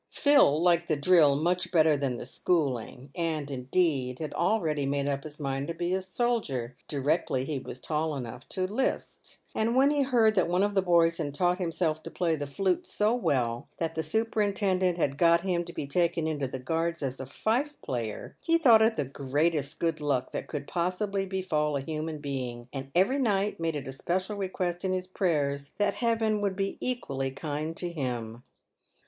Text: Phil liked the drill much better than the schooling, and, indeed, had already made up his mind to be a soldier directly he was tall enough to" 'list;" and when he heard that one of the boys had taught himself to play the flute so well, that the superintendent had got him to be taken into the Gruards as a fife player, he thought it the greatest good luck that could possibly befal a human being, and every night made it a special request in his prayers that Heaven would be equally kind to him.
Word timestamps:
Phil 0.09 0.59
liked 0.59 0.87
the 0.87 0.95
drill 0.95 1.35
much 1.35 1.71
better 1.71 1.95
than 1.95 2.17
the 2.17 2.25
schooling, 2.25 3.11
and, 3.13 3.51
indeed, 3.51 4.17
had 4.17 4.33
already 4.33 4.83
made 4.83 5.07
up 5.07 5.23
his 5.25 5.39
mind 5.39 5.67
to 5.67 5.75
be 5.75 5.93
a 5.93 6.01
soldier 6.01 6.75
directly 6.87 7.45
he 7.45 7.59
was 7.59 7.79
tall 7.79 8.15
enough 8.15 8.49
to" 8.49 8.65
'list;" 8.67 9.37
and 9.53 9.75
when 9.75 9.91
he 9.91 10.01
heard 10.01 10.33
that 10.33 10.47
one 10.47 10.63
of 10.63 10.73
the 10.73 10.81
boys 10.81 11.19
had 11.19 11.35
taught 11.35 11.59
himself 11.59 12.01
to 12.01 12.09
play 12.09 12.35
the 12.35 12.47
flute 12.47 12.87
so 12.87 13.13
well, 13.13 13.67
that 13.77 13.93
the 13.93 14.01
superintendent 14.01 14.97
had 14.97 15.19
got 15.19 15.41
him 15.41 15.63
to 15.63 15.71
be 15.71 15.85
taken 15.85 16.25
into 16.25 16.47
the 16.47 16.57
Gruards 16.59 17.03
as 17.03 17.19
a 17.19 17.27
fife 17.27 17.79
player, 17.83 18.35
he 18.41 18.57
thought 18.57 18.81
it 18.81 18.95
the 18.95 19.05
greatest 19.05 19.79
good 19.79 20.01
luck 20.01 20.31
that 20.31 20.47
could 20.47 20.65
possibly 20.67 21.27
befal 21.27 21.77
a 21.77 21.81
human 21.81 22.17
being, 22.17 22.67
and 22.73 22.89
every 22.95 23.19
night 23.19 23.59
made 23.59 23.75
it 23.75 23.87
a 23.87 23.91
special 23.91 24.35
request 24.35 24.83
in 24.83 24.93
his 24.93 25.05
prayers 25.05 25.73
that 25.77 25.93
Heaven 25.93 26.41
would 26.41 26.55
be 26.55 26.77
equally 26.81 27.29
kind 27.29 27.77
to 27.77 27.91
him. 27.91 28.41